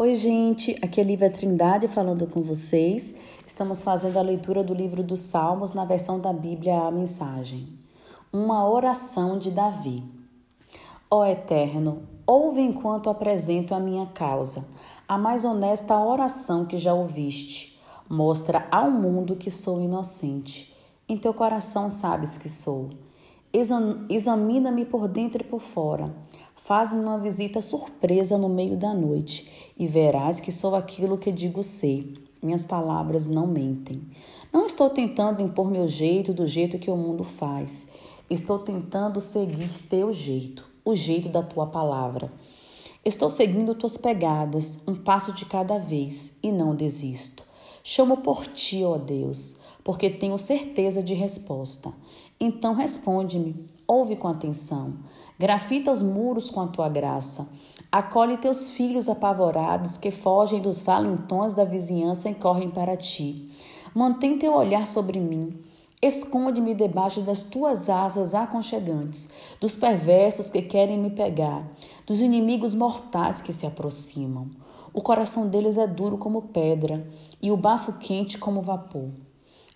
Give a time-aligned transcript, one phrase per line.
[0.00, 3.16] Oi, gente, aqui é Lívia Trindade falando com vocês.
[3.44, 7.68] Estamos fazendo a leitura do livro dos Salmos na versão da Bíblia A Mensagem.
[8.32, 10.04] Uma oração de Davi.
[11.10, 14.68] Ó Eterno, ouve enquanto apresento a minha causa,
[15.08, 17.76] a mais honesta oração que já ouviste.
[18.08, 20.72] Mostra ao mundo que sou inocente.
[21.08, 22.90] Em teu coração sabes que sou.
[23.52, 26.14] Examina-me por dentro e por fora.
[26.56, 31.62] Faz-me uma visita surpresa no meio da noite e verás que sou aquilo que digo
[31.62, 32.12] ser.
[32.42, 34.02] Minhas palavras não mentem.
[34.52, 37.88] Não estou tentando impor meu jeito do jeito que o mundo faz.
[38.28, 42.30] Estou tentando seguir teu jeito, o jeito da tua palavra.
[43.02, 47.47] Estou seguindo tuas pegadas, um passo de cada vez, e não desisto.
[47.90, 51.90] Chamo por ti, ó Deus, porque tenho certeza de resposta.
[52.38, 54.98] Então responde-me, ouve com atenção.
[55.38, 57.48] Grafita os muros com a tua graça.
[57.90, 63.50] Acolhe teus filhos apavorados que fogem dos valentões da vizinhança e correm para ti.
[63.94, 65.58] Mantém teu olhar sobre mim.
[66.02, 71.66] Esconde-me debaixo das tuas asas aconchegantes, dos perversos que querem me pegar,
[72.06, 74.46] dos inimigos mortais que se aproximam.
[74.92, 77.06] O coração deles é duro como pedra
[77.40, 79.10] e o bafo quente como vapor.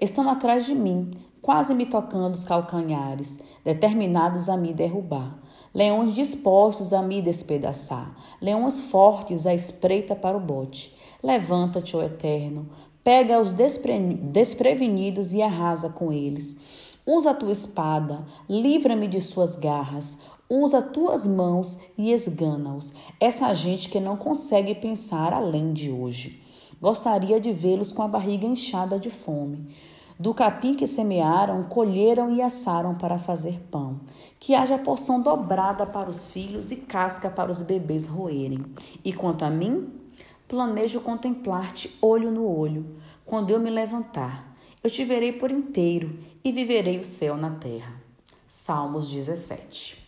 [0.00, 1.10] Estão atrás de mim,
[1.42, 5.40] quase me tocando os calcanhares, determinados a me derrubar
[5.74, 10.94] leões dispostos a me despedaçar, leões fortes à espreita para o bote.
[11.22, 12.68] Levanta-te, ó Eterno,
[13.04, 13.98] pega os despre...
[13.98, 16.56] desprevenidos e arrasa com eles.
[17.06, 20.18] Usa a tua espada, livra-me de suas garras,
[20.50, 22.92] usa tuas mãos e esgana-os.
[23.20, 26.42] Essa gente que não consegue pensar além de hoje.
[26.80, 29.68] Gostaria de vê-los com a barriga inchada de fome.
[30.18, 34.00] Do capim que semearam, colheram e assaram para fazer pão.
[34.40, 38.64] Que haja porção dobrada para os filhos e casca para os bebês roerem.
[39.04, 39.88] E quanto a mim,
[40.48, 42.96] planejo contemplar-te olho no olho.
[43.24, 47.94] Quando eu me levantar, eu te verei por inteiro e viverei o céu na terra.
[48.48, 49.99] Salmos 17.